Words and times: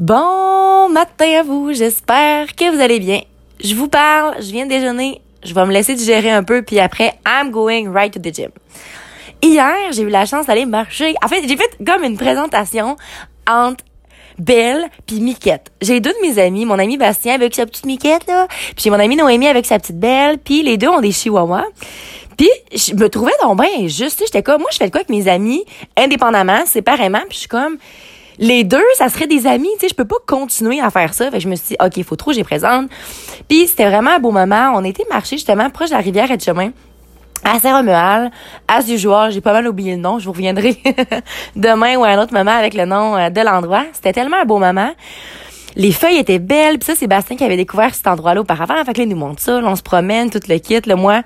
Bon 0.00 0.88
matin 0.88 1.38
à 1.38 1.42
vous, 1.44 1.72
j'espère 1.72 2.56
que 2.56 2.74
vous 2.74 2.80
allez 2.80 2.98
bien. 2.98 3.20
Je 3.62 3.76
vous 3.76 3.86
parle, 3.86 4.34
je 4.42 4.50
viens 4.50 4.64
de 4.64 4.70
déjeuner, 4.70 5.20
je 5.44 5.54
vais 5.54 5.64
me 5.66 5.72
laisser 5.72 5.94
digérer 5.94 6.32
un 6.32 6.42
peu, 6.42 6.62
puis 6.62 6.80
après, 6.80 7.14
I'm 7.24 7.52
going 7.52 7.92
right 7.92 8.12
to 8.12 8.18
the 8.18 8.34
gym. 8.34 8.50
Hier, 9.40 9.92
j'ai 9.92 10.02
eu 10.02 10.08
la 10.08 10.26
chance 10.26 10.46
d'aller 10.46 10.66
marcher. 10.66 11.14
En 11.24 11.28
fait, 11.28 11.46
j'ai 11.46 11.56
fait 11.56 11.78
comme 11.86 12.02
une 12.02 12.16
présentation 12.16 12.96
entre 13.48 13.84
Belle 14.36 14.88
puis 15.06 15.20
Miquette. 15.20 15.70
J'ai 15.80 16.00
deux 16.00 16.10
de 16.10 16.26
mes 16.26 16.40
amis, 16.40 16.64
mon 16.64 16.80
ami 16.80 16.96
Bastien 16.96 17.34
avec 17.34 17.54
sa 17.54 17.64
petite 17.64 17.86
Miquette 17.86 18.26
là, 18.26 18.48
puis 18.76 18.90
mon 18.90 18.98
ami 18.98 19.14
Noémie 19.14 19.46
avec 19.46 19.64
sa 19.64 19.78
petite 19.78 20.00
Belle, 20.00 20.38
puis 20.38 20.64
les 20.64 20.76
deux 20.76 20.88
ont 20.88 21.02
des 21.02 21.12
chihuahuas. 21.12 21.66
Puis 22.36 22.50
je 22.74 22.94
me 22.94 23.08
trouvais 23.08 23.30
donc 23.44 23.60
bien 23.60 23.86
juste, 23.86 24.24
j'étais 24.26 24.42
comme 24.42 24.62
moi 24.62 24.70
je 24.72 24.78
fais 24.78 24.90
quoi 24.90 25.02
avec 25.02 25.08
mes 25.08 25.28
amis 25.28 25.64
indépendamment, 25.96 26.66
séparément, 26.66 27.20
puis 27.28 27.34
je 27.34 27.38
suis 27.40 27.48
comme 27.48 27.78
les 28.38 28.64
deux, 28.64 28.84
ça 28.96 29.08
serait 29.08 29.26
des 29.26 29.46
amis, 29.46 29.70
tu 29.74 29.80
sais, 29.80 29.88
je 29.88 29.94
peux 29.94 30.04
pas 30.04 30.16
continuer 30.26 30.80
à 30.80 30.90
faire 30.90 31.14
ça. 31.14 31.30
Fait 31.30 31.38
que 31.38 31.42
je 31.42 31.48
me 31.48 31.56
suis 31.56 31.68
dit, 31.68 31.76
OK, 31.80 31.96
il 31.96 32.04
faut 32.04 32.16
trop 32.16 32.32
j'y 32.32 32.42
présente. 32.42 32.90
Puis 33.48 33.66
c'était 33.68 33.88
vraiment 33.88 34.10
un 34.10 34.18
beau 34.18 34.30
moment. 34.30 34.72
On 34.74 34.84
était 34.84 35.04
marché 35.08 35.36
justement 35.36 35.70
proche 35.70 35.90
de 35.90 35.94
la 35.94 36.00
rivière 36.00 36.30
et 36.30 36.36
de 36.36 36.42
chemin 36.42 36.70
à 37.44 37.60
Saint-Romuald, 37.60 38.30
as 38.68 38.88
usual, 38.88 39.30
j'ai 39.30 39.40
pas 39.40 39.52
mal 39.52 39.68
oublié 39.68 39.94
le 39.94 40.00
nom, 40.00 40.18
je 40.18 40.24
vous 40.24 40.32
reviendrai 40.32 40.78
demain 41.56 41.96
ou 41.96 42.04
à 42.04 42.08
un 42.08 42.22
autre 42.22 42.32
moment 42.32 42.50
avec 42.50 42.74
le 42.74 42.86
nom 42.86 43.16
euh, 43.16 43.28
de 43.28 43.40
l'endroit. 43.42 43.84
C'était 43.92 44.12
tellement 44.12 44.38
un 44.38 44.46
beau 44.46 44.58
moment 44.58 44.90
les 45.76 45.92
feuilles 45.92 46.18
étaient 46.18 46.38
belles. 46.38 46.78
Puis 46.78 46.86
ça, 46.86 46.94
c'est 46.94 47.06
Bastien 47.06 47.36
qui 47.36 47.44
avait 47.44 47.56
découvert 47.56 47.94
cet 47.94 48.06
endroit-là 48.06 48.40
auparavant. 48.40 48.74
Fait 48.84 48.92
que 48.92 48.98
là, 48.98 49.04
il 49.04 49.08
nous 49.08 49.16
montre 49.16 49.40
ça. 49.40 49.60
on 49.62 49.76
se 49.76 49.82
promène, 49.82 50.30
tout 50.30 50.40
le 50.48 50.58
kit. 50.58 50.80
le 50.86 50.94
moi, 50.94 51.22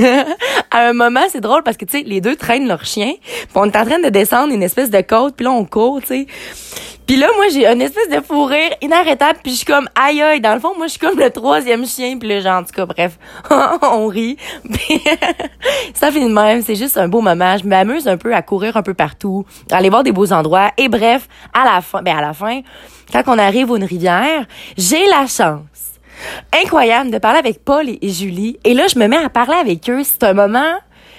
à 0.70 0.88
un 0.88 0.92
moment, 0.92 1.22
c'est 1.28 1.40
drôle 1.40 1.62
parce 1.62 1.76
que, 1.76 1.84
tu 1.84 1.98
sais, 1.98 2.04
les 2.04 2.20
deux 2.20 2.36
traînent 2.36 2.68
leur 2.68 2.84
chien. 2.84 3.12
Puis 3.20 3.48
on 3.54 3.64
est 3.64 3.76
en 3.76 3.84
train 3.84 4.00
de 4.00 4.08
descendre 4.08 4.52
une 4.52 4.62
espèce 4.62 4.90
de 4.90 5.00
côte. 5.00 5.36
Puis 5.36 5.44
là, 5.44 5.52
on 5.52 5.64
court, 5.64 6.00
tu 6.00 6.06
sais. 6.08 6.26
Puis 7.10 7.18
là, 7.18 7.26
moi, 7.34 7.46
j'ai 7.48 7.66
une 7.66 7.82
espèce 7.82 8.08
de 8.08 8.20
fou 8.20 8.48
inarrêtable. 8.80 9.40
Puis 9.42 9.50
je 9.50 9.56
suis 9.56 9.66
comme, 9.66 9.88
aïe 10.00 10.22
aïe. 10.22 10.40
Dans 10.40 10.54
le 10.54 10.60
fond, 10.60 10.76
moi, 10.76 10.86
je 10.86 10.92
suis 10.92 11.00
comme 11.00 11.18
le 11.18 11.28
troisième 11.28 11.84
chien. 11.84 12.16
Puis 12.16 12.28
là, 12.28 12.38
genre, 12.38 12.60
en 12.60 12.62
tout 12.62 12.72
cas, 12.72 12.86
bref, 12.86 13.18
on 13.82 14.06
rit. 14.06 14.36
Ça 15.94 16.12
finit 16.12 16.28
de 16.28 16.32
même. 16.32 16.62
C'est 16.62 16.76
juste 16.76 16.96
un 16.96 17.08
beau 17.08 17.20
moment. 17.20 17.58
Je 17.58 17.66
m'amuse 17.66 18.06
un 18.06 18.16
peu 18.16 18.32
à 18.32 18.42
courir 18.42 18.76
un 18.76 18.84
peu 18.84 18.94
partout, 18.94 19.44
à 19.72 19.78
aller 19.78 19.90
voir 19.90 20.04
des 20.04 20.12
beaux 20.12 20.32
endroits. 20.32 20.70
Et 20.76 20.88
bref, 20.88 21.26
à 21.52 21.64
la 21.64 21.80
fin, 21.80 22.00
ben 22.00 22.16
à 22.16 22.20
la 22.20 22.32
fin, 22.32 22.60
quand 23.12 23.24
on 23.26 23.38
arrive 23.40 23.72
à 23.72 23.76
une 23.76 23.82
rivière, 23.82 24.46
j'ai 24.78 25.04
la 25.08 25.26
chance 25.26 25.98
incroyable 26.62 27.10
de 27.10 27.18
parler 27.18 27.40
avec 27.40 27.64
Paul 27.64 27.88
et 27.88 28.08
Julie. 28.08 28.60
Et 28.62 28.72
là, 28.72 28.86
je 28.86 28.96
me 28.96 29.08
mets 29.08 29.16
à 29.16 29.28
parler 29.28 29.56
avec 29.60 29.90
eux. 29.90 30.02
C'est 30.04 30.22
un 30.22 30.32
moment 30.32 30.74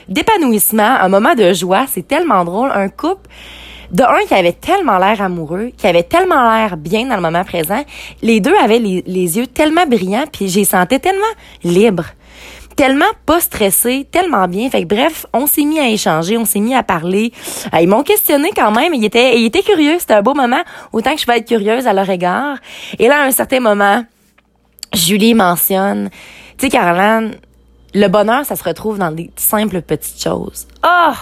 d'épanouissement, 0.07 1.01
un 1.01 1.09
moment 1.09 1.35
de 1.35 1.51
joie. 1.51 1.83
C'est 1.89 2.07
tellement 2.07 2.45
drôle. 2.45 2.71
Un 2.73 2.87
couple 2.87 3.27
de 3.91 4.03
un 4.03 4.25
qui 4.27 4.33
avait 4.33 4.53
tellement 4.53 4.97
l'air 4.97 5.21
amoureux, 5.21 5.71
qui 5.77 5.87
avait 5.87 6.03
tellement 6.03 6.43
l'air 6.43 6.77
bien 6.77 7.05
dans 7.05 7.15
le 7.15 7.21
moment 7.21 7.43
présent. 7.43 7.83
Les 8.21 8.39
deux 8.39 8.55
avaient 8.55 8.79
les, 8.79 9.03
les 9.05 9.37
yeux 9.37 9.47
tellement 9.47 9.85
brillants, 9.85 10.25
puis 10.31 10.47
j'ai 10.47 10.65
senti 10.65 10.99
tellement 10.99 11.21
libre 11.63 12.05
tellement 12.75 13.05
pas 13.25 13.39
stressé, 13.39 14.07
tellement 14.09 14.47
bien. 14.47 14.69
Fait 14.69 14.83
que 14.83 14.87
bref, 14.87 15.25
on 15.33 15.45
s'est 15.45 15.65
mis 15.65 15.79
à 15.79 15.89
échanger, 15.89 16.37
on 16.37 16.45
s'est 16.45 16.59
mis 16.59 16.73
à 16.73 16.83
parler. 16.83 17.31
Euh, 17.73 17.79
ils 17.79 17.87
m'ont 17.87 18.01
questionné 18.01 18.49
quand 18.55 18.71
même. 18.71 18.93
Ils 18.93 19.05
étaient, 19.05 19.39
ils 19.39 19.45
étaient 19.45 19.61
curieux. 19.61 19.97
C'était 19.99 20.15
un 20.15 20.21
beau 20.21 20.33
moment. 20.33 20.61
Autant 20.91 21.13
que 21.13 21.21
je 21.21 21.25
vais 21.27 21.37
être 21.37 21.47
curieuse 21.47 21.85
à 21.85 21.93
leur 21.93 22.09
égard. 22.09 22.57
Et 22.97 23.07
là, 23.07 23.21
à 23.21 23.25
un 23.25 23.31
certain 23.31 23.59
moment, 23.59 24.03
Julie 24.93 25.33
mentionne, 25.33 26.09
tu 26.57 26.65
sais, 26.65 26.69
Caroline, 26.69 27.35
le 27.93 28.07
bonheur, 28.07 28.45
ça 28.45 28.55
se 28.55 28.63
retrouve 28.63 28.97
dans 28.97 29.11
des 29.11 29.29
simples 29.35 29.81
petites 29.81 30.21
choses. 30.21 30.67
Oh! 30.83 31.13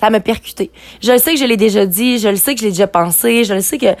Ça 0.00 0.10
m'a 0.10 0.20
percuté. 0.20 0.70
Je 1.02 1.12
le 1.12 1.18
sais 1.18 1.34
que 1.34 1.40
je 1.40 1.44
l'ai 1.44 1.56
déjà 1.56 1.86
dit, 1.86 2.18
je 2.18 2.28
le 2.28 2.36
sais 2.36 2.54
que 2.54 2.60
je 2.60 2.66
l'ai 2.66 2.72
déjà 2.72 2.86
pensé, 2.86 3.44
je 3.44 3.54
le 3.54 3.60
sais 3.60 3.78
que 3.78 3.94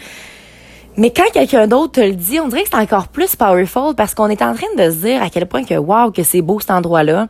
mais 0.98 1.12
quand 1.12 1.30
quelqu'un 1.32 1.68
d'autre 1.68 1.92
te 1.92 2.00
le 2.00 2.14
dit, 2.14 2.40
on 2.40 2.48
dirait 2.48 2.64
que 2.64 2.70
c'est 2.72 2.76
encore 2.76 3.06
plus 3.06 3.36
powerful 3.36 3.94
parce 3.96 4.16
qu'on 4.16 4.28
est 4.30 4.42
en 4.42 4.52
train 4.52 4.66
de 4.76 4.90
se 4.90 4.96
dire 4.96 5.22
à 5.22 5.30
quel 5.30 5.46
point 5.46 5.62
que 5.62 5.74
wow, 5.74 6.10
que 6.10 6.24
c'est 6.24 6.42
beau 6.42 6.58
cet 6.58 6.72
endroit-là. 6.72 7.28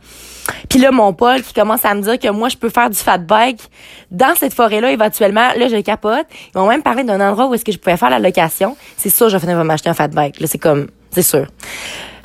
Puis 0.69 0.79
là, 0.79 0.89
mon 0.89 1.13
Paul 1.13 1.43
qui 1.43 1.53
commence 1.53 1.85
à 1.85 1.93
me 1.93 2.01
dire 2.01 2.17
que 2.17 2.29
moi, 2.29 2.49
je 2.49 2.57
peux 2.57 2.69
faire 2.69 2.89
du 2.89 2.97
fat 2.97 3.19
bike 3.19 3.61
dans 4.09 4.33
cette 4.35 4.55
forêt-là 4.55 4.91
éventuellement. 4.91 5.49
Là, 5.55 5.67
je 5.67 5.79
capote. 5.81 6.25
Ils 6.55 6.57
m'ont 6.57 6.67
même 6.67 6.81
parlé 6.81 7.03
d'un 7.03 7.21
endroit 7.21 7.45
où 7.45 7.53
est-ce 7.53 7.63
que 7.63 7.71
je 7.71 7.77
pouvais 7.77 7.95
faire 7.95 8.09
la 8.09 8.17
location. 8.17 8.75
C'est 8.97 9.09
sûr, 9.09 9.29
je 9.29 9.37
vais 9.37 9.63
m'acheter 9.63 9.89
un 9.91 9.93
fat 9.93 10.07
bike. 10.07 10.39
Là, 10.39 10.47
c'est 10.47 10.57
comme, 10.57 10.87
c'est 11.11 11.21
sûr. 11.21 11.45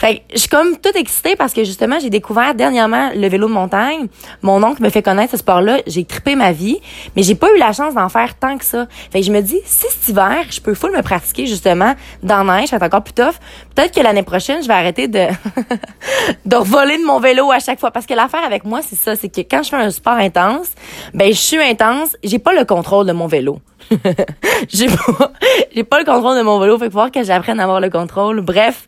Fait 0.05 0.23
je 0.35 0.41
suis 0.41 0.51
comme 0.51 0.77
toute 0.77 0.97
excitée 0.97 1.35
parce 1.35 1.55
que 1.55 1.65
justement, 1.65 1.99
j'ai 1.99 2.11
découvert 2.11 2.55
dernièrement 2.55 3.13
le 3.15 3.27
vélo 3.27 3.49
de 3.49 3.55
montagne. 3.55 4.09
Mon 4.43 4.63
oncle 4.63 4.83
me 4.83 4.91
fait 4.91 5.03
connaître 5.03 5.31
ce 5.31 5.39
sport-là. 5.39 5.79
J'ai 5.87 6.05
trippé 6.05 6.35
ma 6.35 6.53
vie, 6.53 6.79
mais 7.17 7.23
j'ai 7.23 7.35
pas 7.35 7.47
eu 7.55 7.59
la 7.59 7.73
chance 7.73 7.95
d'en 7.95 8.11
faire 8.11 8.39
tant 8.39 8.59
que 8.59 8.67
ça. 8.67 8.87
Fait 9.11 9.21
que 9.21 9.27
je 9.27 9.33
me 9.33 9.41
dis, 9.41 9.59
si 9.65 9.87
cet 9.89 10.09
hiver, 10.11 10.45
je 10.51 10.61
peux 10.61 10.75
full 10.75 10.93
me 10.93 11.01
pratiquer 11.01 11.47
justement 11.47 11.95
dans 12.23 12.45
la 12.45 12.61
neige, 12.61 12.69
ça 12.69 12.77
va 12.77 12.85
être 12.85 12.93
encore 12.93 13.03
plus 13.03 13.15
tough. 13.15 13.37
Peut-être 13.75 13.95
que 13.95 14.01
l'année 14.03 14.23
prochaine, 14.23 14.63
je 14.63 14.69
vais 14.69 14.75
arrêter 14.75 15.09
de 15.09 15.21
de 16.45 16.57
revoler 16.57 16.99
de 16.99 17.07
mon 17.07 17.19
vélo 17.19 17.51
à 17.51 17.59
chaque 17.59 17.81
fois 17.81 17.91
parce 17.91 18.05
que 18.05 18.13
l'affaire 18.13 18.45
avec 18.45 18.67
moi, 18.67 18.81
c'est 18.87 18.97
ça, 18.97 19.17
c'est 19.17 19.31
que 19.31 19.41
quand 19.41 19.63
je 19.63 19.71
fais 19.71 19.77
un 19.77 19.91
sport 19.91 20.19
intense, 20.19 20.69
ben 21.15 21.29
je 21.29 21.39
suis 21.39 21.63
intense, 21.63 22.15
j'ai 22.23 22.39
pas 22.39 22.53
le 22.53 22.67
contrôle 22.67 23.07
de 23.07 23.13
mon 23.13 23.27
vélo. 23.27 23.59
j'ai 24.69 24.89
pas 24.89 25.33
j'ai 25.75 25.85
pas 25.85 25.99
le 25.99 26.05
contrôle 26.05 26.37
de 26.37 26.43
mon 26.43 26.61
vélo, 26.61 26.79
fait 26.79 26.89
que 26.89 26.93
faut 26.93 27.11
que 27.11 27.25
j'apprenne 27.25 27.59
à 27.59 27.63
avoir 27.63 27.81
le 27.81 27.89
contrôle. 27.89 28.43
Bref, 28.43 28.87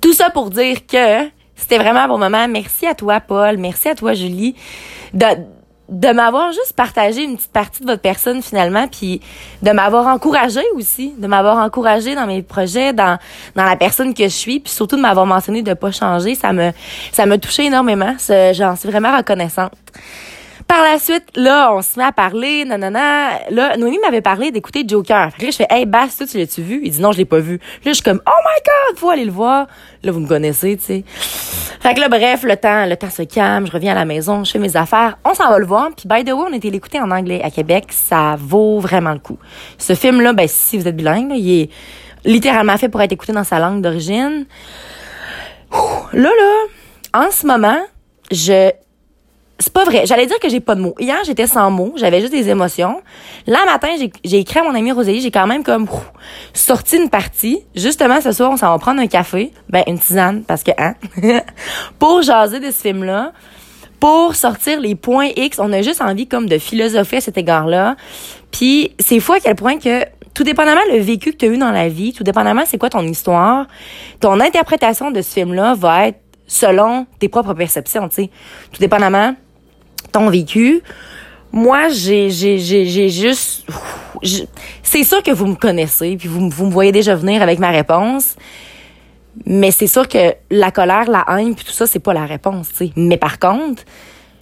tout 0.00 0.12
ça 0.12 0.30
pour 0.30 0.50
dire 0.50 0.86
que 0.86 1.28
c'était 1.54 1.78
vraiment 1.78 2.00
un 2.00 2.08
bon 2.08 2.18
moment. 2.18 2.46
Merci 2.48 2.86
à 2.86 2.94
toi, 2.94 3.20
Paul. 3.20 3.56
Merci 3.56 3.88
à 3.88 3.94
toi, 3.94 4.12
Julie, 4.12 4.54
de, 5.14 5.26
de 5.88 6.08
m'avoir 6.08 6.52
juste 6.52 6.74
partagé 6.74 7.22
une 7.22 7.36
petite 7.36 7.52
partie 7.52 7.82
de 7.82 7.86
votre 7.86 8.02
personne 8.02 8.42
finalement, 8.42 8.86
puis 8.88 9.20
de 9.62 9.70
m'avoir 9.70 10.06
encouragé 10.06 10.60
aussi, 10.74 11.14
de 11.16 11.26
m'avoir 11.26 11.58
encouragé 11.58 12.14
dans 12.14 12.26
mes 12.26 12.42
projets, 12.42 12.92
dans 12.92 13.18
dans 13.54 13.64
la 13.64 13.76
personne 13.76 14.12
que 14.12 14.24
je 14.24 14.28
suis, 14.28 14.60
puis 14.60 14.72
surtout 14.72 14.96
de 14.96 15.00
m'avoir 15.02 15.26
mentionné 15.26 15.62
de 15.62 15.74
pas 15.74 15.92
changer. 15.92 16.34
Ça 16.34 16.52
me 16.52 16.72
ça 17.12 17.26
me 17.26 17.38
touchait 17.38 17.66
énormément. 17.66 18.14
J'en 18.52 18.76
suis 18.76 18.90
vraiment 18.90 19.16
reconnaissante. 19.16 19.72
Par 20.68 20.82
la 20.82 20.98
suite, 20.98 21.24
là, 21.36 21.72
on 21.72 21.80
se 21.80 21.96
met 21.96 22.04
à 22.04 22.10
parler, 22.10 22.64
nanana. 22.64 23.48
Là, 23.50 23.76
Noémie 23.76 24.00
m'avait 24.02 24.20
parlé 24.20 24.50
d'écouter 24.50 24.82
Joker. 24.86 25.30
Fait 25.30 25.38
que 25.38 25.44
là, 25.44 25.50
je 25.52 25.56
fais, 25.56 25.66
hey, 25.70 25.86
Bass, 25.86 26.20
tu 26.28 26.38
l'as-tu 26.38 26.60
vu? 26.60 26.80
Il 26.82 26.90
dit, 26.90 27.00
non, 27.00 27.12
je 27.12 27.18
l'ai 27.18 27.24
pas 27.24 27.38
vu. 27.38 27.58
Là, 27.84 27.92
je 27.92 27.92
suis 27.92 28.02
comme, 28.02 28.20
oh 28.26 28.40
my 28.44 28.62
god, 28.64 28.98
faut 28.98 29.10
aller 29.10 29.24
le 29.24 29.30
voir. 29.30 29.68
Là, 30.02 30.10
vous 30.10 30.18
me 30.18 30.26
connaissez, 30.26 30.76
tu 30.76 30.84
sais. 30.84 31.04
Fait 31.80 31.94
que 31.94 32.00
là, 32.00 32.08
bref, 32.08 32.42
le 32.42 32.56
temps, 32.56 32.84
le 32.84 32.96
temps 32.96 33.10
se 33.10 33.22
calme, 33.22 33.66
je 33.66 33.72
reviens 33.72 33.92
à 33.92 33.94
la 33.94 34.04
maison, 34.04 34.42
je 34.42 34.50
fais 34.50 34.58
mes 34.58 34.76
affaires, 34.76 35.18
on 35.24 35.34
s'en 35.34 35.48
va 35.48 35.58
le 35.58 35.66
voir. 35.66 35.90
Puis, 35.96 36.08
by 36.08 36.24
the 36.24 36.32
way, 36.32 36.46
on 36.50 36.52
était 36.52 36.70
l'écouter 36.70 37.00
en 37.00 37.12
anglais 37.12 37.40
à 37.44 37.50
Québec, 37.50 37.86
ça 37.90 38.34
vaut 38.36 38.80
vraiment 38.80 39.12
le 39.12 39.20
coup. 39.20 39.38
Ce 39.78 39.94
film-là, 39.94 40.32
ben, 40.32 40.48
si 40.48 40.78
vous 40.78 40.88
êtes 40.88 40.96
bilingue, 40.96 41.32
il 41.36 41.60
est 41.60 41.70
littéralement 42.24 42.76
fait 42.76 42.88
pour 42.88 43.00
être 43.02 43.12
écouté 43.12 43.32
dans 43.32 43.44
sa 43.44 43.60
langue 43.60 43.82
d'origine. 43.82 44.46
Là, 46.12 46.30
là, 46.30 46.64
en 47.14 47.30
ce 47.30 47.46
moment, 47.46 47.78
je 48.32 48.72
c'est 49.58 49.72
pas 49.72 49.84
vrai. 49.84 50.04
J'allais 50.04 50.26
dire 50.26 50.38
que 50.38 50.48
j'ai 50.48 50.60
pas 50.60 50.74
de 50.74 50.80
mots. 50.80 50.94
Hier, 50.98 51.16
j'étais 51.24 51.46
sans 51.46 51.70
mots. 51.70 51.94
J'avais 51.96 52.20
juste 52.20 52.32
des 52.32 52.50
émotions. 52.50 53.00
Là, 53.46 53.64
matin, 53.64 53.88
j'ai 54.24 54.38
écrit 54.38 54.60
à 54.60 54.62
mon 54.62 54.74
ami 54.74 54.92
Rosélie. 54.92 55.20
J'ai 55.20 55.30
quand 55.30 55.46
même 55.46 55.64
comme 55.64 55.86
sorti 56.52 56.96
une 56.98 57.08
partie. 57.08 57.60
Justement, 57.74 58.20
ce 58.20 58.32
soir, 58.32 58.50
on 58.50 58.56
s'en 58.56 58.70
va 58.70 58.78
prendre 58.78 59.00
un 59.00 59.06
café. 59.06 59.52
Ben, 59.70 59.82
une 59.86 59.98
tisane, 59.98 60.42
parce 60.44 60.62
que, 60.62 60.72
hein? 60.76 60.94
pour 61.98 62.20
jaser 62.22 62.60
de 62.60 62.70
ce 62.70 62.82
film-là. 62.82 63.32
Pour 63.98 64.34
sortir 64.34 64.78
les 64.78 64.94
points 64.94 65.30
X. 65.36 65.58
On 65.58 65.72
a 65.72 65.80
juste 65.80 66.02
envie 66.02 66.26
comme 66.26 66.48
de 66.48 66.58
philosopher 66.58 67.16
à 67.16 67.20
cet 67.22 67.38
égard-là. 67.38 67.96
Puis, 68.50 68.94
c'est 68.98 69.20
fou 69.20 69.32
à 69.32 69.40
quel 69.40 69.54
point 69.54 69.78
que 69.78 70.04
tout 70.34 70.44
dépendamment 70.44 70.82
le 70.92 70.98
vécu 70.98 71.32
que 71.32 71.38
tu 71.38 71.46
as 71.46 71.48
eu 71.48 71.56
dans 71.56 71.70
la 71.70 71.88
vie, 71.88 72.12
tout 72.12 72.24
dépendamment 72.24 72.64
c'est 72.66 72.76
quoi 72.76 72.90
ton 72.90 73.02
histoire, 73.06 73.66
ton 74.20 74.38
interprétation 74.38 75.10
de 75.10 75.22
ce 75.22 75.32
film-là 75.32 75.74
va 75.74 76.08
être 76.08 76.20
selon 76.46 77.06
tes 77.18 77.30
propres 77.30 77.54
perceptions, 77.54 78.06
tu 78.10 78.16
sais. 78.16 78.30
Tout 78.70 78.78
dépendamment 78.78 79.34
vécu. 80.30 80.82
Moi, 81.52 81.88
j'ai 81.88 82.28
juste, 82.28 83.66
c'est 84.82 85.04
sûr 85.04 85.22
que 85.22 85.30
vous 85.30 85.46
me 85.46 85.54
connaissez, 85.54 86.16
puis 86.16 86.28
vous, 86.28 86.50
vous 86.50 86.66
me 86.66 86.70
voyez 86.70 86.92
déjà 86.92 87.14
venir 87.14 87.42
avec 87.42 87.58
ma 87.58 87.70
réponse. 87.70 88.36
Mais 89.44 89.70
c'est 89.70 89.86
sûr 89.86 90.08
que 90.08 90.34
la 90.50 90.70
colère, 90.70 91.10
la 91.10 91.24
haine, 91.28 91.54
puis 91.54 91.64
tout 91.64 91.72
ça, 91.72 91.86
c'est 91.86 91.98
pas 91.98 92.14
la 92.14 92.24
réponse, 92.24 92.68
tu 92.70 92.86
sais. 92.86 92.92
Mais 92.96 93.18
par 93.18 93.38
contre, 93.38 93.82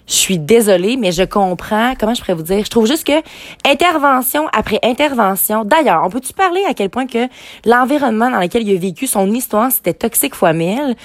je 0.07 0.13
suis 0.13 0.39
désolée, 0.39 0.97
mais 0.97 1.11
je 1.11 1.23
comprends. 1.23 1.93
Comment 1.99 2.13
je 2.13 2.21
pourrais 2.21 2.35
vous 2.35 2.43
dire? 2.43 2.63
Je 2.63 2.69
trouve 2.69 2.87
juste 2.87 3.05
que 3.05 3.21
intervention 3.69 4.47
après 4.53 4.79
intervention. 4.83 5.65
D'ailleurs, 5.65 6.03
on 6.05 6.09
peut-tu 6.09 6.31
parler 6.31 6.63
à 6.69 6.73
quel 6.73 6.89
point 6.89 7.07
que 7.07 7.27
l'environnement 7.65 8.29
dans 8.29 8.39
lequel 8.39 8.67
il 8.67 8.75
a 8.75 8.79
vécu 8.79 9.07
son 9.07 9.29
histoire, 9.31 9.71
c'était 9.71 9.93
toxique 9.93 10.35
fois 10.35 10.53
mille. 10.53 10.95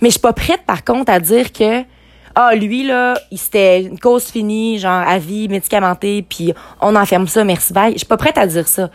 Mais 0.00 0.08
je 0.08 0.12
suis 0.12 0.20
pas 0.20 0.32
prête, 0.32 0.62
par 0.66 0.84
contre, 0.84 1.12
à 1.12 1.20
dire 1.20 1.52
que 1.52 1.82
ah 2.34 2.54
lui 2.54 2.84
là, 2.84 3.14
c'était 3.32 3.82
une 3.82 3.98
cause 3.98 4.24
finie, 4.24 4.78
genre 4.78 5.02
à 5.06 5.18
vie, 5.18 5.48
médicamentée, 5.48 6.24
puis 6.28 6.52
on 6.80 6.96
enferme 6.96 7.28
ça, 7.28 7.44
merci 7.44 7.72
bye. 7.72 7.92
Je 7.92 7.98
suis 7.98 8.06
pas 8.06 8.16
prête 8.16 8.38
à 8.38 8.46
dire 8.46 8.66
ça. 8.66 8.90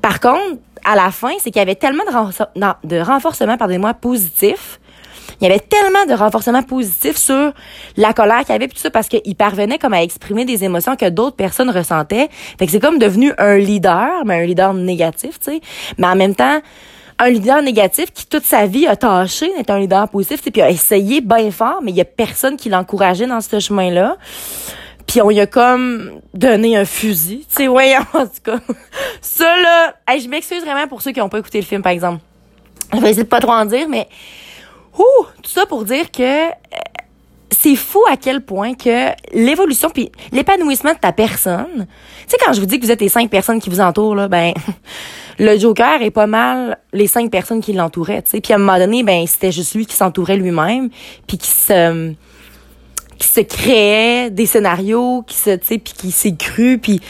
Par 0.00 0.20
contre, 0.20 0.58
à 0.84 0.94
la 0.94 1.10
fin, 1.10 1.32
c'est 1.38 1.50
qu'il 1.50 1.58
y 1.58 1.62
avait 1.62 1.74
tellement 1.74 2.04
de, 2.04 2.88
de 2.88 3.00
renforcement, 3.00 3.56
pardonnez-moi, 3.56 3.94
positif 3.94 4.78
il 5.40 5.48
y 5.48 5.50
avait 5.50 5.60
tellement 5.60 6.06
de 6.06 6.14
renforcement 6.14 6.62
positif 6.62 7.16
sur 7.16 7.52
la 7.96 8.12
colère 8.12 8.40
qu'il 8.40 8.50
y 8.50 8.52
avait, 8.52 8.68
puis 8.68 8.76
tout 8.76 8.82
ça, 8.82 8.90
parce 8.90 9.08
qu'il 9.08 9.34
parvenait 9.36 9.78
comme 9.78 9.92
à 9.92 10.02
exprimer 10.02 10.44
des 10.44 10.64
émotions 10.64 10.96
que 10.96 11.08
d'autres 11.08 11.36
personnes 11.36 11.70
ressentaient. 11.70 12.28
Fait 12.58 12.66
que 12.66 12.72
c'est 12.72 12.80
comme 12.80 12.98
devenu 12.98 13.32
un 13.38 13.56
leader, 13.58 14.24
mais 14.24 14.42
un 14.42 14.46
leader 14.46 14.72
négatif, 14.74 15.38
tu 15.38 15.52
sais. 15.52 15.60
Mais 15.98 16.06
en 16.06 16.16
même 16.16 16.34
temps, 16.34 16.60
un 17.18 17.28
leader 17.30 17.62
négatif 17.62 18.12
qui 18.12 18.26
toute 18.26 18.44
sa 18.44 18.66
vie 18.66 18.86
a 18.86 18.96
tâché 18.96 19.50
d'être 19.56 19.70
un 19.70 19.78
leader 19.78 20.08
positif, 20.08 20.42
puis 20.42 20.60
a 20.60 20.70
essayé 20.70 21.20
bien 21.20 21.50
fort, 21.50 21.80
mais 21.82 21.90
il 21.90 21.96
y 21.96 22.00
a 22.00 22.04
personne 22.04 22.56
qui 22.56 22.68
l'encourageait 22.68 23.26
dans 23.26 23.40
ce 23.40 23.58
chemin-là. 23.58 24.16
Puis 25.06 25.22
on 25.22 25.28
lui 25.28 25.40
a 25.40 25.46
comme 25.46 26.20
donné 26.34 26.76
un 26.76 26.84
fusil. 26.84 27.46
Tu 27.48 27.56
sais, 27.56 27.68
ouais, 27.68 27.96
en 28.12 28.26
tout 28.26 28.42
cas. 28.44 28.58
Ça, 29.20 29.56
là, 29.56 29.94
je 30.18 30.28
m'excuse 30.28 30.62
vraiment 30.62 30.88
pour 30.88 31.00
ceux 31.00 31.12
qui 31.12 31.20
n'ont 31.20 31.28
pas 31.28 31.38
écouté 31.38 31.60
le 31.60 31.66
film, 31.66 31.82
par 31.82 31.92
exemple. 31.92 32.20
Je 32.92 32.98
vais 32.98 33.10
essayer 33.10 33.24
de 33.24 33.28
pas 33.28 33.40
trop 33.40 33.52
en 33.52 33.64
dire, 33.64 33.88
mais... 33.88 34.08
Ouh, 34.98 35.26
tout 35.42 35.50
ça 35.50 35.66
pour 35.66 35.84
dire 35.84 36.10
que 36.10 36.22
euh, 36.22 36.50
c'est 37.50 37.76
fou 37.76 38.02
à 38.10 38.16
quel 38.16 38.40
point 38.40 38.74
que 38.74 39.10
l'évolution 39.32 39.90
puis 39.90 40.10
l'épanouissement 40.32 40.94
de 40.94 40.98
ta 40.98 41.12
personne. 41.12 41.86
Tu 42.20 42.28
sais 42.28 42.36
quand 42.44 42.52
je 42.52 42.60
vous 42.60 42.66
dis 42.66 42.80
que 42.80 42.86
vous 42.86 42.90
êtes 42.92 43.00
les 43.00 43.10
cinq 43.10 43.28
personnes 43.30 43.60
qui 43.60 43.68
vous 43.68 43.80
entourent 43.80 44.14
là, 44.14 44.28
ben 44.28 44.54
le 45.38 45.58
Joker 45.58 46.02
est 46.02 46.10
pas 46.10 46.26
mal 46.26 46.78
les 46.92 47.06
cinq 47.06 47.30
personnes 47.30 47.60
qui 47.60 47.72
l'entouraient, 47.72 48.22
tu 48.22 48.30
sais. 48.30 48.40
Puis 48.40 48.52
à 48.52 48.56
un 48.56 48.58
moment 48.58 48.78
donné, 48.78 49.02
ben 49.02 49.26
c'était 49.26 49.52
juste 49.52 49.74
lui 49.74 49.86
qui 49.86 49.94
s'entourait 49.94 50.36
lui-même, 50.36 50.88
puis 51.26 51.38
qui 51.38 51.50
se 51.50 52.12
qui 53.18 53.26
se 53.26 53.40
créait 53.40 54.30
des 54.30 54.46
scénarios, 54.46 55.22
qui 55.26 55.36
se 55.36 55.50
tu 55.56 55.66
sais 55.66 55.78
puis 55.78 55.94
qui 55.94 56.10
s'est 56.10 56.36
cru 56.36 56.78
puis 56.78 57.00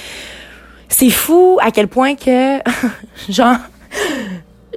c'est 0.89 1.11
fou 1.11 1.59
à 1.61 1.71
quel 1.71 1.89
point 1.89 2.15
que 2.15 2.59
genre 3.29 3.57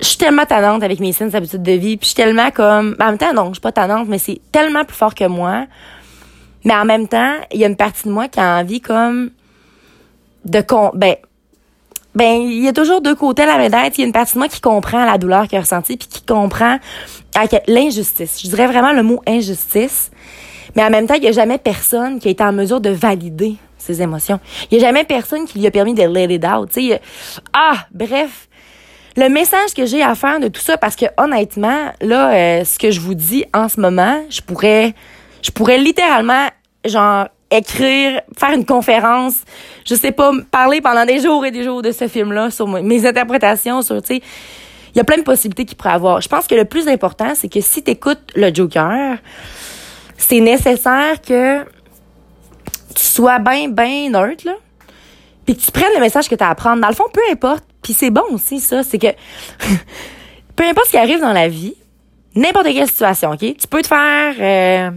je 0.01 0.07
suis 0.07 0.17
tellement 0.17 0.45
tannante 0.45 0.81
avec 0.81 0.99
mes 0.99 1.11
saines 1.11 1.35
habitudes 1.35 1.61
de 1.61 1.73
vie, 1.73 1.97
puis 1.97 2.05
je 2.05 2.13
suis 2.13 2.15
tellement 2.15 2.51
comme 2.51 2.95
en 2.99 3.05
même 3.07 3.17
temps 3.17 3.33
non, 3.33 3.47
je 3.49 3.53
suis 3.53 3.61
pas 3.61 3.71
tannante, 3.71 4.07
mais 4.07 4.17
c'est 4.17 4.41
tellement 4.51 4.85
plus 4.85 4.95
fort 4.95 5.13
que 5.13 5.25
moi. 5.25 5.65
Mais 6.65 6.73
en 6.73 6.83
même 6.83 7.07
temps, 7.07 7.35
il 7.51 7.59
y 7.59 7.63
a 7.63 7.67
une 7.67 7.77
partie 7.77 8.07
de 8.07 8.13
moi 8.13 8.27
qui 8.27 8.39
a 8.39 8.59
envie 8.59 8.81
comme 8.81 9.31
de 10.45 10.61
con 10.61 10.91
ben 10.93 11.15
ben 12.15 12.41
il 12.41 12.63
y 12.63 12.67
a 12.67 12.73
toujours 12.73 13.01
deux 13.01 13.15
côtés 13.15 13.43
à 13.43 13.45
la 13.45 13.57
médaille, 13.57 13.91
il 13.95 14.01
y 14.01 14.03
a 14.03 14.07
une 14.07 14.13
partie 14.13 14.33
de 14.33 14.39
moi 14.39 14.47
qui 14.47 14.61
comprend 14.61 15.05
la 15.05 15.17
douleur 15.17 15.47
qu'il 15.47 15.57
a 15.57 15.61
ressentie 15.61 15.97
puis 15.97 16.07
qui 16.07 16.21
comprend 16.23 16.79
l'injustice. 17.67 18.41
Je 18.43 18.49
dirais 18.49 18.67
vraiment 18.67 18.93
le 18.93 19.03
mot 19.03 19.21
injustice. 19.27 20.11
Mais 20.75 20.83
en 20.83 20.89
même 20.89 21.07
temps, 21.07 21.15
il 21.15 21.23
y 21.23 21.27
a 21.27 21.31
jamais 21.31 21.57
personne 21.57 22.19
qui 22.19 22.27
a 22.27 22.31
été 22.31 22.43
en 22.43 22.51
mesure 22.51 22.79
de 22.79 22.89
valider 22.89 23.55
ses 23.77 24.01
émotions. 24.01 24.39
Il 24.69 24.77
y 24.77 24.81
a 24.81 24.87
jamais 24.87 25.03
personne 25.03 25.45
qui 25.45 25.59
lui 25.59 25.67
a 25.67 25.71
permis 25.71 25.93
de 25.93 26.03
let 26.03 26.33
it 26.33 26.45
out, 26.45 26.71
sais. 26.71 27.01
Ah, 27.53 27.87
bref, 27.91 28.47
le 29.17 29.29
message 29.29 29.73
que 29.75 29.85
j'ai 29.85 30.03
à 30.03 30.15
faire 30.15 30.39
de 30.39 30.47
tout 30.47 30.61
ça, 30.61 30.77
parce 30.77 30.95
que 30.95 31.05
honnêtement, 31.17 31.91
là, 32.01 32.33
euh, 32.33 32.63
ce 32.63 32.77
que 32.77 32.91
je 32.91 32.99
vous 32.99 33.15
dis 33.15 33.45
en 33.53 33.67
ce 33.67 33.79
moment, 33.79 34.23
je 34.29 34.41
pourrais, 34.41 34.93
je 35.41 35.51
pourrais 35.51 35.77
littéralement, 35.77 36.47
genre, 36.85 37.27
écrire, 37.51 38.21
faire 38.37 38.51
une 38.51 38.65
conférence, 38.65 39.35
je 39.85 39.95
sais 39.95 40.11
pas, 40.11 40.31
parler 40.51 40.81
pendant 40.81 41.05
des 41.05 41.19
jours 41.19 41.45
et 41.45 41.51
des 41.51 41.63
jours 41.63 41.81
de 41.81 41.91
ce 41.91 42.07
film-là 42.07 42.51
sur 42.51 42.67
mes 42.67 43.05
interprétations, 43.05 43.81
sur, 43.81 44.01
tu 44.01 44.15
sais, 44.15 44.21
il 44.93 44.97
y 44.97 45.01
a 45.01 45.03
plein 45.03 45.17
de 45.17 45.23
possibilités 45.23 45.65
qu'il 45.65 45.77
pourrait 45.77 45.93
avoir. 45.93 46.21
Je 46.21 46.27
pense 46.29 46.47
que 46.47 46.55
le 46.55 46.65
plus 46.65 46.87
important, 46.87 47.33
c'est 47.35 47.49
que 47.49 47.61
si 47.61 47.83
tu 47.83 47.91
écoutes 47.91 48.31
le 48.35 48.53
Joker, 48.53 49.17
c'est 50.17 50.39
nécessaire 50.39 51.21
que 51.21 51.63
tu 52.95 53.03
sois 53.03 53.39
bien, 53.39 53.69
bien 53.69 54.09
neutre, 54.09 54.45
là, 54.45 54.55
puis 55.45 55.55
que 55.55 55.61
tu 55.61 55.71
prennes 55.71 55.93
le 55.95 56.01
message 56.01 56.27
que 56.27 56.35
tu 56.35 56.43
as 56.43 56.49
à 56.49 56.55
prendre. 56.55 56.81
Dans 56.81 56.89
le 56.89 56.95
fond, 56.95 57.05
peu 57.11 57.21
importe 57.31 57.63
puis 57.81 57.93
c'est 57.93 58.09
bon 58.09 58.23
aussi, 58.31 58.59
ça. 58.59 58.83
C'est 58.83 58.99
que 58.99 59.07
peu 60.55 60.63
importe 60.63 60.87
ce 60.87 60.91
qui 60.91 60.97
arrive 60.97 61.21
dans 61.21 61.33
la 61.33 61.47
vie, 61.47 61.75
n'importe 62.35 62.67
quelle 62.67 62.87
situation, 62.87 63.31
OK? 63.31 63.39
Tu 63.39 63.67
peux 63.69 63.81
te 63.81 63.87
faire... 63.87 64.35
Euh, 64.39 64.91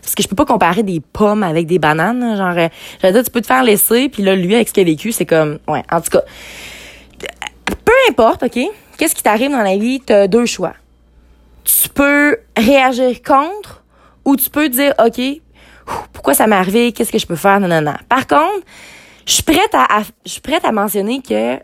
parce 0.00 0.14
que 0.14 0.22
je 0.22 0.28
peux 0.28 0.36
pas 0.36 0.44
comparer 0.44 0.82
des 0.82 1.00
pommes 1.00 1.42
avec 1.42 1.66
des 1.66 1.78
bananes. 1.78 2.36
Genre, 2.36 2.68
euh, 3.04 3.12
dire, 3.12 3.24
tu 3.24 3.30
peux 3.30 3.40
te 3.40 3.46
faire 3.46 3.62
laisser, 3.62 4.08
puis 4.08 4.22
là, 4.22 4.34
lui, 4.34 4.54
avec 4.54 4.68
ce 4.68 4.72
qu'il 4.72 4.82
a 4.82 4.84
vécu, 4.84 5.12
c'est 5.12 5.26
comme... 5.26 5.58
Ouais, 5.68 5.82
en 5.90 6.00
tout 6.00 6.10
cas, 6.10 6.22
peu 7.84 7.92
importe, 8.08 8.42
OK? 8.42 8.58
Qu'est-ce 8.96 9.14
qui 9.14 9.22
t'arrive 9.22 9.50
dans 9.50 9.62
la 9.62 9.76
vie, 9.76 10.00
t'as 10.00 10.26
deux 10.26 10.46
choix. 10.46 10.74
Tu 11.64 11.88
peux 11.88 12.36
réagir 12.56 13.22
contre 13.22 13.82
ou 14.24 14.36
tu 14.36 14.50
peux 14.50 14.68
dire, 14.68 14.94
OK, 15.04 15.20
pourquoi 16.12 16.34
ça 16.34 16.46
m'est 16.46 16.56
arrivé? 16.56 16.92
Qu'est-ce 16.92 17.12
que 17.12 17.18
je 17.18 17.26
peux 17.26 17.36
faire? 17.36 17.60
Non, 17.60 17.68
non, 17.68 17.80
non. 17.80 17.94
Par 18.08 18.26
contre, 18.26 18.64
je 19.26 19.32
suis 19.32 19.42
prête 19.42 19.74
à 19.74 20.02
je 20.24 20.30
suis 20.30 20.40
prête 20.40 20.64
à 20.64 20.72
mentionner 20.72 21.22
que 21.22 21.58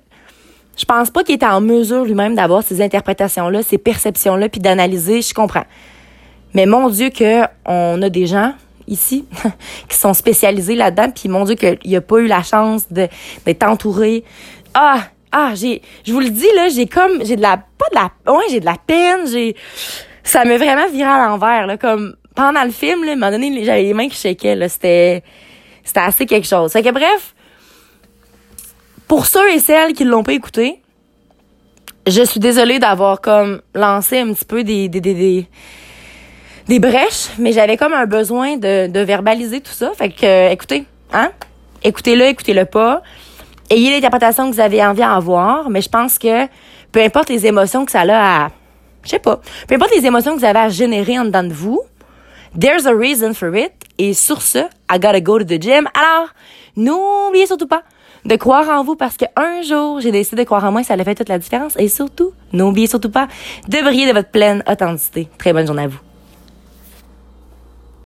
je 0.77 0.85
pense 0.85 1.11
pas 1.11 1.25
qu'il 1.25 1.35
était 1.35 1.47
en 1.47 1.61
mesure 1.61 2.05
lui-même 2.05 2.35
d'avoir 2.35 2.63
ces 2.63 2.83
interprétations-là, 2.83 3.63
ces 3.63 3.79
perceptions-là, 3.79 4.49
puis 4.49 4.61
d'analyser. 4.61 5.23
Je 5.23 5.33
comprends. 5.33 5.65
Mais 6.57 6.65
mon 6.65 6.89
Dieu 6.89 7.11
que 7.11 7.43
on 7.67 8.01
a 8.01 8.09
des 8.09 8.27
gens 8.27 8.55
ici 8.89 9.27
qui 9.91 9.95
sont 9.95 10.15
spécialisés 10.15 10.75
là-dedans, 10.75 11.11
puis 11.11 11.29
mon 11.29 11.45
Dieu 11.45 11.55
qu'il 11.55 11.95
a 11.95 12.01
pas 12.01 12.17
eu 12.17 12.27
la 12.27 12.43
chance 12.43 12.87
d'être 12.91 13.63
entouré. 13.63 14.25
Ah, 14.73 15.01
ah, 15.33 15.53
j'ai, 15.55 15.83
je 16.07 16.15
vous 16.15 16.21
le 16.21 16.31
dis 16.31 16.49
là, 16.55 16.71
j'ai 16.71 16.87
comme, 16.87 17.23
j'ai 17.23 17.37
de 17.37 17.43
la, 17.43 17.59
pas 17.59 17.87
de 17.91 17.97
la, 17.97 18.33
ouais, 18.33 18.45
j'ai 18.49 18.61
de 18.61 18.65
la 18.65 18.77
peine, 18.87 19.27
j'ai, 19.31 19.55
ça 20.25 20.47
me 20.47 20.57
vraiment 20.57 20.89
viré 20.89 21.11
à 21.11 21.27
l'envers 21.29 21.67
là, 21.67 21.77
comme 21.77 22.17
pendant 22.35 22.65
le 22.65 22.71
film 22.71 23.07
à 23.07 23.13
un 23.13 23.17
moment 23.17 23.31
donné, 23.31 23.63
j'avais 23.63 23.83
les 23.83 23.93
mains 23.93 24.09
qui 24.09 24.17
shakaient 24.17 24.57
là, 24.57 24.71
c'était, 24.71 25.23
c'était 25.85 26.01
assez 26.01 26.25
quelque 26.25 26.49
chose. 26.49 26.73
Fait 26.73 26.83
que 26.83 26.91
bref, 26.91 27.35
pour 29.07 29.27
ceux 29.27 29.53
et 29.53 29.59
celles 29.59 29.93
qui 29.93 30.05
l'ont 30.05 30.23
pas 30.23 30.33
écouté, 30.33 30.81
je 32.07 32.23
suis 32.23 32.41
désolée 32.41 32.79
d'avoir 32.79 33.21
comme 33.21 33.61
lancé 33.75 34.21
un 34.21 34.33
petit 34.33 34.47
peu 34.47 34.65
des 34.65 34.89
des, 34.89 35.03
des, 35.03 35.47
des, 36.69 36.79
brèches, 36.79 37.31
mais 37.39 37.53
j'avais 37.53 37.77
comme 37.77 37.93
un 37.93 38.07
besoin 38.07 38.57
de, 38.57 39.01
verbaliser 39.01 39.61
tout 39.61 39.73
ça. 39.73 39.93
Fait 39.97 40.11
que 40.11 40.27
euh, 40.27 40.51
écoutez, 40.51 40.85
hein? 41.13 41.31
Écoutez-le, 41.83 42.25
écoutez-le 42.27 42.65
pas. 42.65 43.03
Ayez 43.71 43.91
l'interprétation 43.91 44.49
que 44.49 44.55
vous 44.55 44.61
avez 44.61 44.85
envie 44.85 45.01
d'en 45.01 45.17
avoir, 45.17 45.71
mais 45.71 45.81
je 45.81 45.89
pense 45.89 46.19
que 46.19 46.47
peu 46.93 47.03
importe 47.03 47.29
les 47.29 47.47
émotions 47.47 47.85
que 47.85 47.93
ça 47.93 48.03
a 48.03 48.45
à 48.45 48.51
je 49.07 49.11
sais 49.13 49.19
pas, 49.21 49.41
peu 49.69 49.77
importe 49.77 49.93
les 49.95 50.05
émotions 50.05 50.35
que 50.35 50.41
vous 50.41 50.45
avez 50.45 50.59
à 50.59 50.69
générer 50.69 51.19
en 51.19 51.25
dedans 51.25 51.45
de 51.45 51.53
vous, 51.53 51.81
there's 52.59 52.87
a 52.87 52.93
reason 52.93 53.33
for 53.35 53.55
it. 53.57 53.73
Et 53.99 54.13
sur 54.15 54.43
ce, 54.43 54.59
I 54.91 54.99
gotta 54.99 55.21
go 55.21 55.39
to 55.39 55.45
the 55.45 55.63
gym. 55.63 55.89
Alors, 55.95 56.29
n'oubliez 56.77 57.47
surtout 57.47 57.69
pas 57.69 57.83
de 58.25 58.37
croire 58.37 58.69
en 58.69 58.83
vous 58.83 58.97
parce 58.97 59.17
qu'un 59.17 59.63
jour, 59.63 60.01
j'ai 60.01 60.11
décidé 60.11 60.43
de 60.43 60.47
croire 60.47 60.65
en 60.65 60.73
moi 60.73 60.81
et 60.81 60.85
ça 60.85 60.95
a 60.95 61.05
fait 61.05 61.15
toute 61.15 61.29
la 61.29 61.39
différence. 61.39 61.75
Et 61.79 61.89
surtout, 61.89 62.33
n'oubliez 62.53 62.89
surtout 62.89 63.11
pas 63.11 63.29
de 63.69 63.81
briller 63.83 64.09
de 64.09 64.13
votre 64.13 64.31
pleine 64.31 64.63
authenticité. 64.69 65.29
Très 65.39 65.53
bonne 65.53 65.67
journée 65.67 65.85
à 65.85 65.89
vous. 65.89 66.06